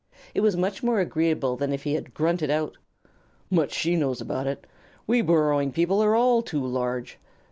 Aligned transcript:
It 0.33 0.41
was 0.41 0.57
much 0.57 0.81
more 0.81 0.99
agreeable 0.99 1.55
than 1.55 1.71
if 1.71 1.83
he 1.83 1.93
had 1.93 2.15
grunted 2.15 2.49
out, 2.49 2.75
"Much 3.51 3.71
she 3.71 3.95
knows 3.95 4.19
about 4.19 4.47
it! 4.47 4.65
We 5.05 5.21
burrowing 5.21 5.71
people 5.71 6.01
are 6.03 6.15
all 6.15 6.41
too 6.41 6.65
large." 6.65 7.19